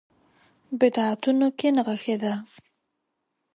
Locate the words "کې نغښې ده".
1.57-2.33